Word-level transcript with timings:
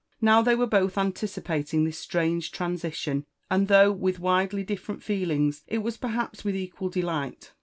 Now 0.19 0.41
they 0.41 0.55
were 0.55 0.65
both 0.65 0.97
anticipating 0.97 1.83
this 1.83 1.99
strange 1.99 2.51
transition; 2.51 3.27
and 3.51 3.67
though 3.67 3.91
with 3.91 4.17
widely 4.19 4.63
different 4.63 5.03
feelings, 5.03 5.61
it 5.67 5.83
was 5.83 5.95
perhaps 5.97 6.43
with 6.43 6.55
equal 6.55 6.89
delight. 6.89 7.51